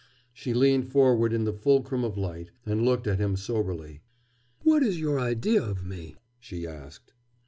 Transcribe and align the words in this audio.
She 0.33 0.55
leaned 0.55 0.91
forward 0.91 1.31
in 1.31 1.43
the 1.43 1.53
fulcrum 1.53 2.03
of 2.03 2.17
light, 2.17 2.49
and 2.65 2.81
looked 2.83 3.05
at 3.05 3.19
him 3.19 3.35
soberly. 3.35 4.01
"What 4.63 4.81
is 4.81 4.99
your 4.99 5.19
idea 5.19 5.61
of 5.63 5.85
me?" 5.85 6.15
she 6.39 6.65
asked. 6.65 7.13